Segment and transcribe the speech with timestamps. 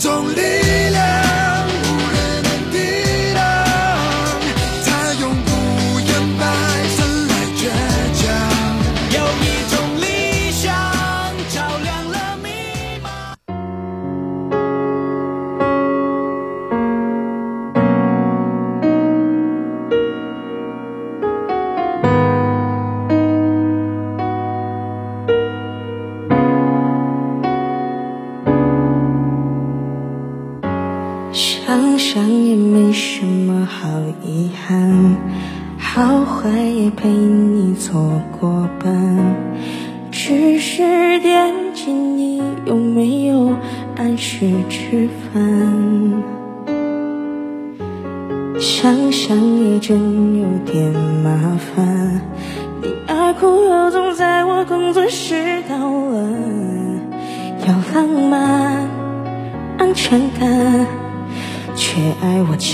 [0.00, 0.40] 种力
[0.90, 0.99] 量。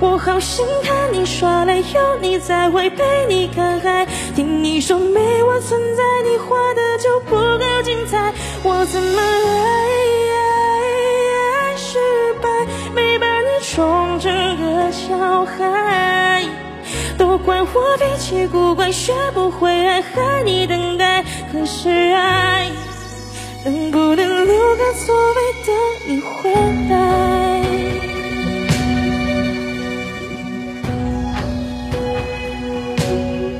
[0.00, 1.05] 我好心疼。
[1.18, 8.30] 你耍赖，有你在会陪你看海，听你说没我存在，你活的就不够精彩。
[8.62, 9.22] 我怎么
[10.30, 11.98] 爱失
[12.42, 12.48] 败，
[12.94, 16.44] 没把你宠成个小孩，
[17.16, 21.24] 都怪我脾气古怪，学不会爱害你等待。
[21.50, 22.68] 可是爱，
[23.64, 25.34] 能不能留个座位
[25.64, 25.76] 等
[26.08, 26.50] 你回
[26.90, 27.25] 来？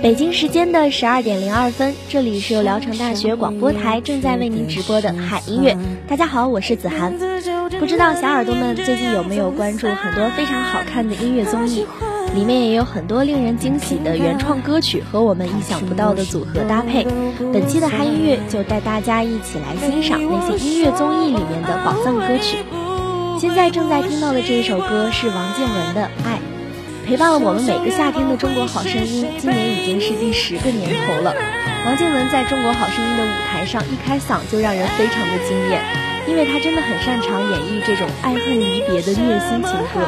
[0.06, 5.76] 北京时间的十二点零二分，这里是由聊城大学广播台正在为您直播的海音乐。
[6.08, 7.12] 大家好，我是子涵。
[7.80, 11.84] 不知道小耳朵们最近有没有关注很多非常好看的音乐综艺，
[12.36, 17.04] 里面也有很多令人惊喜的原创歌曲和我们意想不到的组合搭配。
[17.52, 22.58] 本期的嗨音乐就带大家一起来欣赏那些音乐综艺里面的宝藏歌曲。
[23.40, 26.36] 现在正在听到的这首歌是王建文的《爱》。
[27.06, 31.32] 陪伴了我们每个夏天的《中国好声音》，今年已经是第十个年头了。
[31.86, 35.80] 王靖雯在《中国好声音》的舞台上一开嗓就让人非常的惊艳，
[36.26, 40.02] 因为她真的很擅长演绎这种爱恨离别的虐心情歌，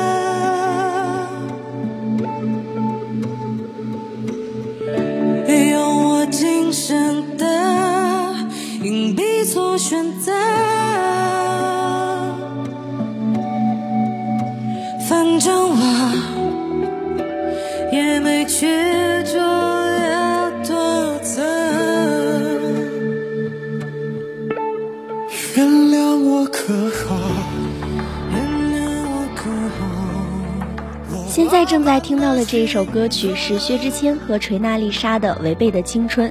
[31.69, 36.31] 正在听到的这一首歌曲是薛之谦和锤娜丽莎的《违背的青春》。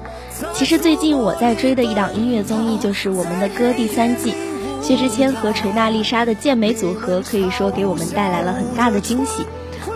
[0.54, 4.34] 其实最近我在追的一档音乐综艺就是《我们的歌》第三季，
[4.82, 9.46] 薛之谦和锤娜丽莎的健美组合可以说给我们带来了很大的惊喜。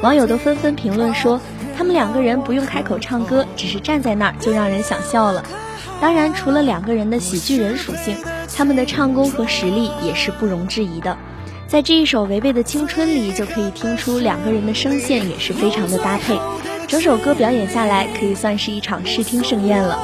[0.04, 1.40] 网友都纷纷评论说，
[1.78, 5.42] 他们两个人不用开口唱歌，只是站在那儿就让人想笑了。
[6.02, 8.18] 当然，除了两个人的喜剧人属性，
[8.58, 11.16] 他们的唱功和实力也是不容置疑的。
[11.70, 16.36] 在这一首《违背的青春》里，就可以听出两个人的声线也是非常的搭配，
[16.88, 19.98] 整首歌表演下来，可以算是一场视听盛宴了。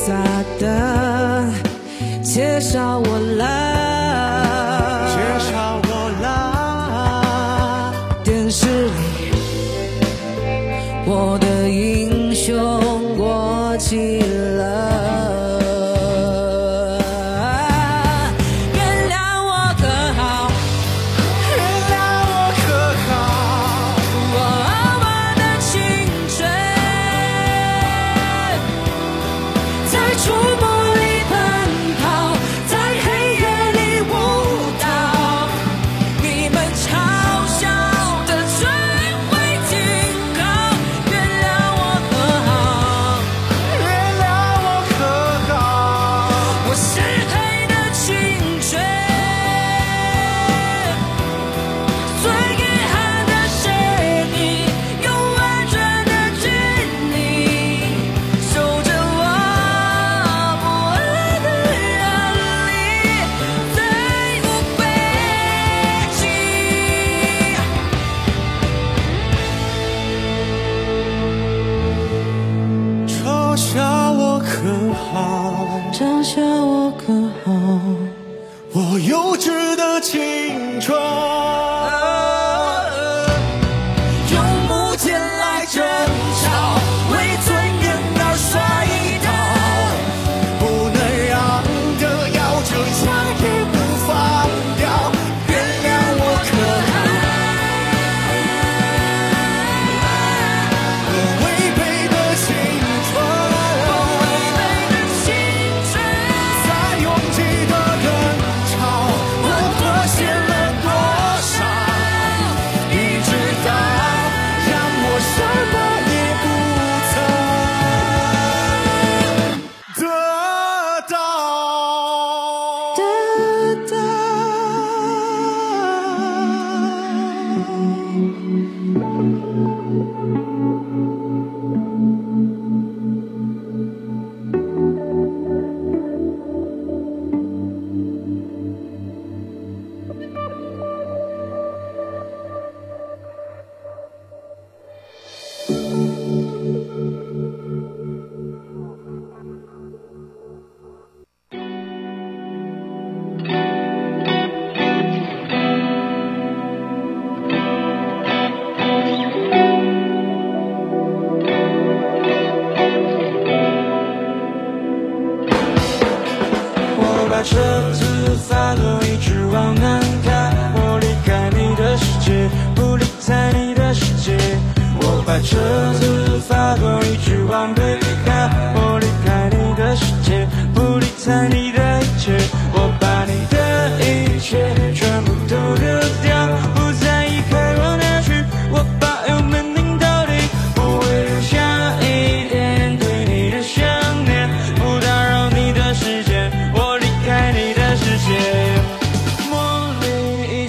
[0.00, 0.39] pensar.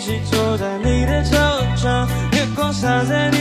[0.04, 1.36] 一坐在你的操
[1.76, 3.30] 场，月光洒在。
[3.30, 3.41] 你。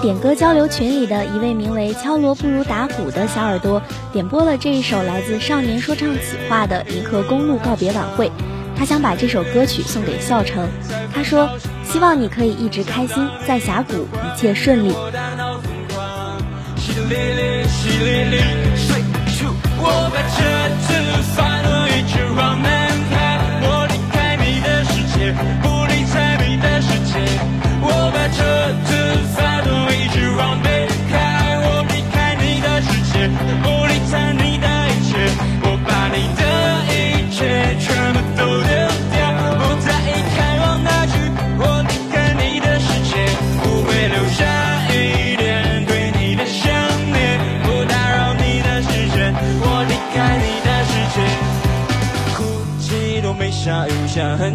[0.00, 3.80] 点歌交流群里的一位名为“敲锣不如打鼓”的小耳朵，
[4.12, 8.28] 点播了这一首来自少年说唱企划的《银河公路告别晚会》，
[8.76, 10.68] 他想把这首歌曲送给笑城。
[11.12, 11.48] 他说
[11.84, 14.94] ：“希望你可以一直开心，在峡谷一切顺利。”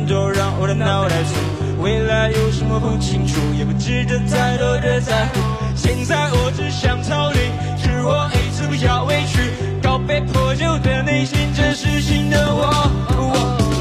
[0.05, 1.31] 都让我的脑袋痛，
[1.81, 5.39] 未来有什么不清楚，也不值得太多的在乎。
[5.75, 7.37] 现在我只想逃离，
[7.81, 9.39] 是我一直不要委屈，
[9.81, 12.73] 告别破旧的内心，这是新的我。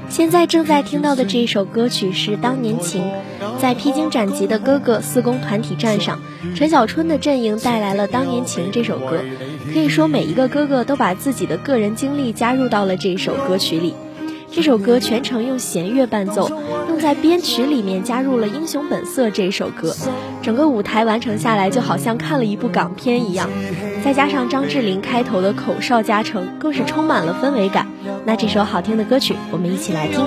[0.09, 3.03] 现在正在听到的这首歌曲是《当年情》，
[3.61, 6.19] 在披荆斩棘的哥哥四公团体战上，
[6.57, 9.19] 陈小春的阵营带来了《当年情》这首歌。
[9.75, 13.95] 可以说每一个哥哥都把自己的个人经历加入到了这首歌曲里。
[14.53, 16.49] 这首歌全程用弦乐伴奏。
[17.01, 19.95] 在编曲里面加入了《英雄本色》这首歌，
[20.43, 23.49] 整个舞台完成下来就好像看了一部港片一样。
[24.03, 27.87] 再加上张智霖开头的口哨加成，更是充满了氛围感。
[28.25, 30.25] 那这首好听的歌曲，我们一起来听。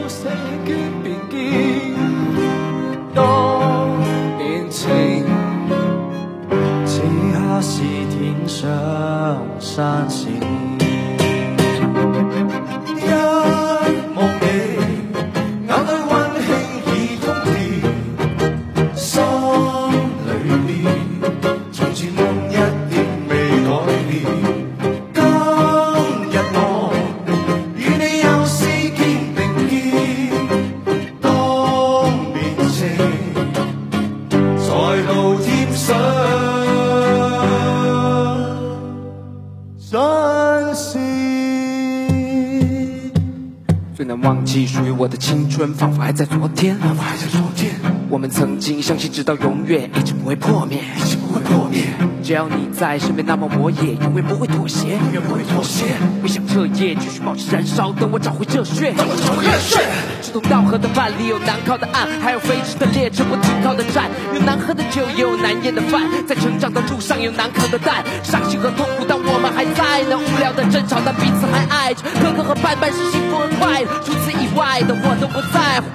[45.73, 47.71] 仿佛还在昨天，仿佛还在昨天。
[48.11, 51.83] 我们曾经相信，直到永远，一直不会破灭，一直不会破灭。
[52.23, 55.85] 只要你在身边，那么我也永远不会妥协，永远不会妥协。
[56.21, 60.16] 我想彻夜继续保持燃烧，等我找回热血，等我找回热血。
[60.37, 64.05] 有道河的饭里有难靠的岸，还有飞驰的列车不停靠的站。
[64.35, 66.03] 有难喝的酒，也有难咽的饭。
[66.27, 70.05] 在成长的路上有难扛的担，伤心和痛苦，但我们还在。
[70.07, 72.03] 那无聊的争吵，但彼此还爱着。
[72.21, 75.89] 磕磕和绊绊是幸福和快乐，除此以外的我都不在乎。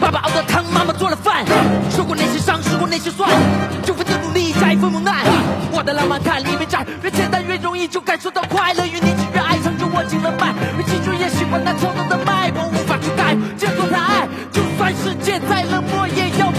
[0.00, 1.44] 爸爸熬的汤，妈妈做了饭。
[1.90, 3.28] 受过那些伤，吃过那些酸。
[3.84, 5.20] 九分的努力加一分无奈，
[5.70, 9.52] 我的浪漫看里面站，越简单越容易就感受到快乐，越年轻越爱。
[9.94, 10.52] 握紧了脉，
[10.84, 16.52] 记住也喜欢那冲动的脉搏无法去改，坚守的爱，就算世界再冷漠，也要。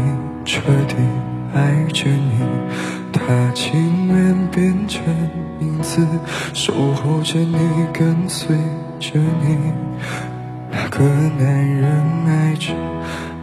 [0.44, 0.96] 彻底
[1.54, 2.40] 爱着你，
[3.12, 5.02] 他情愿变成
[5.60, 6.04] 影子，
[6.54, 7.58] 守护着你，
[7.92, 8.56] 跟随
[8.98, 9.10] 着
[9.44, 9.56] 你。
[10.72, 11.94] 那个男人
[12.26, 12.74] 爱着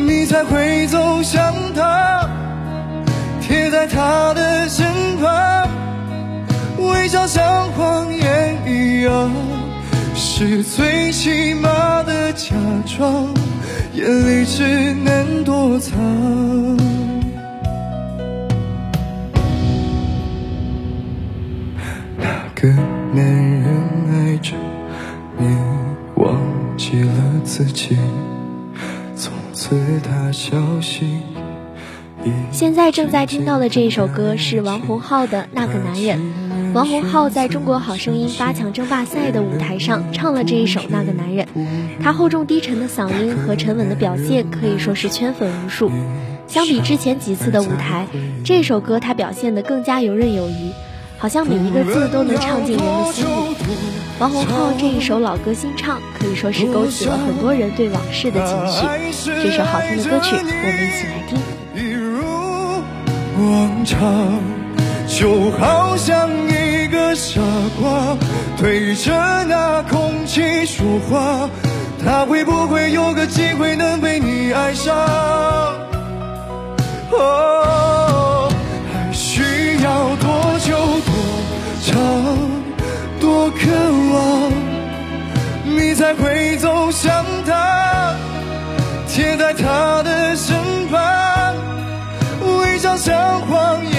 [0.05, 2.27] 你才会走向他，
[3.41, 4.85] 贴在他的身
[5.21, 5.58] 旁。
[6.99, 9.31] 嘴角像谎言一样，
[10.13, 12.53] 是最起码的假
[12.85, 13.25] 装，
[13.95, 15.95] 眼泪只能躲藏。
[22.17, 22.67] 那个
[23.13, 23.81] 男人
[24.12, 24.53] 爱着
[25.38, 25.47] 你，
[26.15, 26.38] 忘
[26.77, 27.12] 记了
[27.45, 27.95] 自己，
[29.15, 31.21] 从此他消息。
[32.51, 36.19] 现在正在听到的这一首歌是王洪浩的《那个男人》。
[36.73, 41.45] 王洪浩在中国好声音八强争霸赛的舞台上唱了这一首《那个男人》，
[42.01, 45.89] 他厚重低沉的嗓音和沉稳的表现可以说是圈粉无数。
[46.47, 48.05] 相比之前几次的舞台，
[48.45, 50.71] 这首歌他表现得更加游刃有余，
[51.17, 53.29] 好像每一个字都能唱进人的心里。
[54.19, 58.86] 王洪浩这一首老歌新唱，可以说是勾起了很多人对往事的情绪。
[59.41, 61.41] 这首好听的歌曲，我们一起来听。
[67.15, 67.41] 傻
[67.81, 68.15] 瓜，
[68.57, 69.11] 对着
[69.47, 71.49] 那空气说话，
[72.03, 74.95] 他会不会有个机会能被你爱上？
[77.11, 78.51] 哦，
[78.93, 79.43] 还需
[79.83, 81.09] 要多久多
[81.83, 81.99] 长
[83.19, 83.71] 多渴
[84.13, 84.51] 望，
[85.77, 88.15] 你才会走向他，
[89.07, 90.55] 贴在他的身
[90.91, 91.55] 旁，
[92.61, 93.98] 微笑像谎言。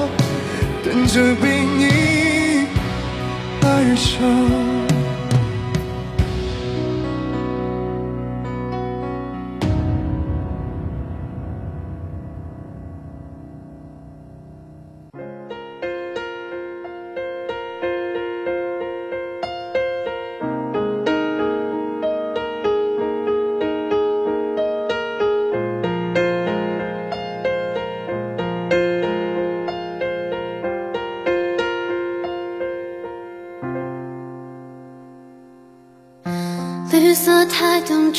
[0.84, 2.66] 等着被你
[3.62, 4.57] 爱上。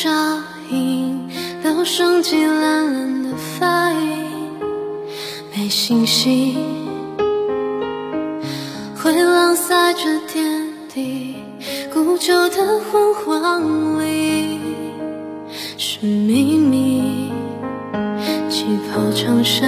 [0.06, 0.38] 倒
[0.72, 1.28] 影，
[1.62, 4.00] 留双机蓝蓝的发影，
[5.54, 6.56] 没信心。
[8.96, 10.00] 回廊洒着
[10.32, 11.36] 点滴，
[11.94, 14.60] 古旧的昏黄里，
[15.78, 17.30] 是秘密。
[18.48, 19.68] 旗袍长衫，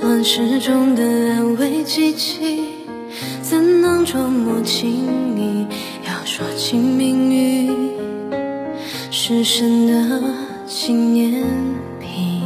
[0.00, 1.04] 乱世中的
[1.34, 2.64] 安慰机器，
[3.42, 4.90] 怎能装模情
[5.36, 5.66] 意？
[6.34, 7.90] 说起命运，
[9.10, 10.34] 是神的
[10.66, 11.30] 纪念
[12.00, 12.40] 品。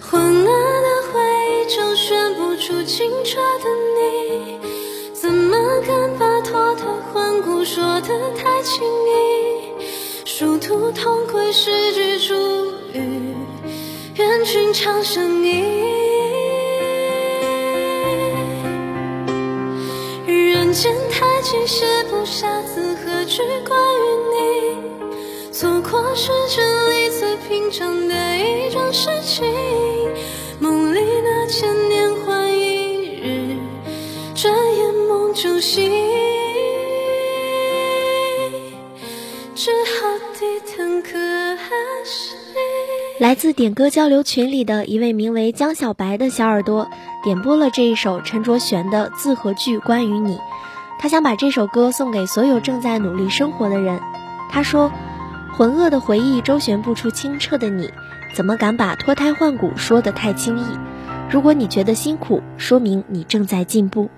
[0.00, 1.20] 混乱的回
[1.60, 3.64] 忆就选不出清澈的
[3.98, 4.58] 你。
[5.12, 5.54] 怎么
[5.86, 8.08] 敢把脱胎换骨说的
[8.42, 9.84] 太轻易？
[10.24, 12.34] 殊途同归是句祝
[12.98, 13.34] 语，
[14.14, 15.85] 愿君长相依。
[20.78, 25.16] 间太急，写不下字和句关于你。
[25.50, 29.42] 错过是这里最平常的一种事情，
[30.60, 33.56] 梦里那千年换一日，
[34.34, 35.90] 转眼梦中醒，
[39.54, 41.08] 只好低叹可
[42.04, 42.34] 惜。
[43.18, 46.86] 来自点歌交流群里的一位名为江小白的小耳朵，
[47.24, 50.36] 点播了这一首陈卓璇的《字和句关于你》。
[50.98, 54.00] 他想把这首歌送给所有正在努力生活的人。
[54.50, 54.90] 他说
[55.56, 57.92] ：“浑噩的回忆周旋不出清澈的你，
[58.34, 60.64] 怎么敢把脱胎换骨说的太轻易？
[61.30, 64.10] 如果你觉得辛苦，说明你正在进步。”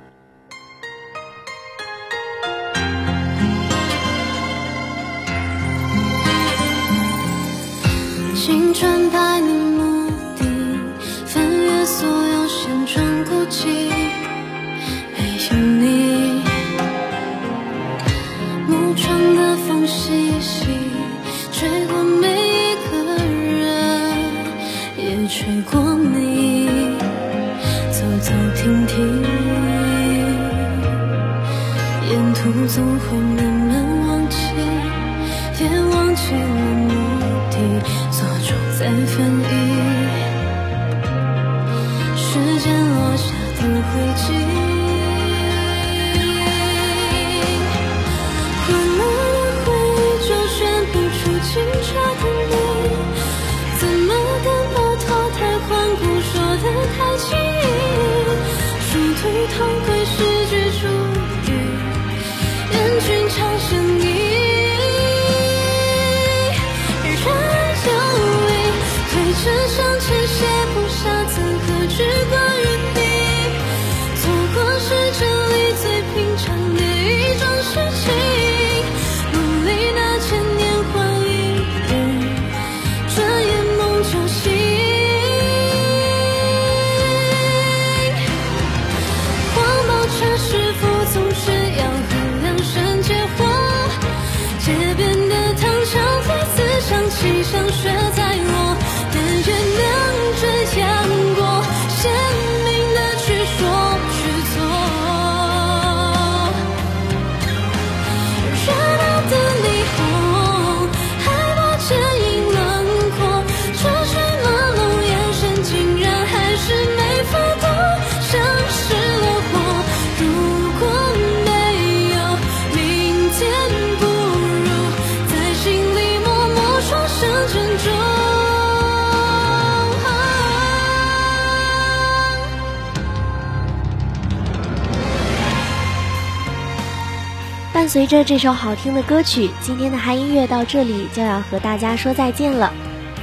[137.89, 142.71] 随着这首好听的歌曲，今天的嗨音乐到这里就要和大家说再见了。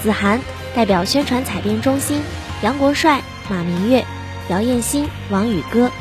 [0.01, 0.41] 子涵
[0.73, 2.19] 代表宣传采编中心，
[2.63, 4.03] 杨国帅、马明月、
[4.49, 5.91] 姚艳欣、王宇哥，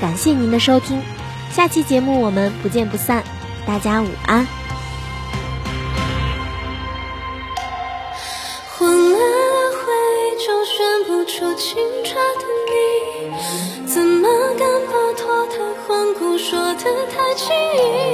[0.00, 1.02] 感谢您的收听，
[1.50, 3.22] 下期节目我们不见不散，
[3.66, 4.46] 大家午安。
[13.86, 14.28] 怎么
[15.16, 15.46] 脱
[15.86, 18.13] 换骨说的太轻易？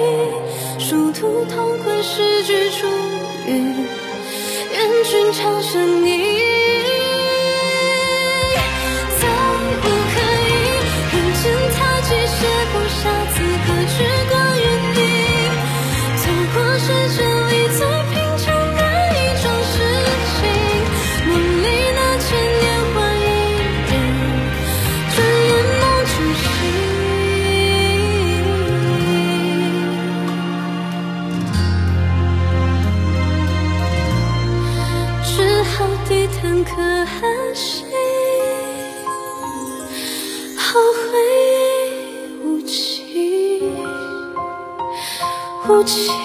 [1.20, 3.72] 徒痛恨诗句出语，
[4.72, 6.29] 愿君长生。
[45.84, 46.19] 不起。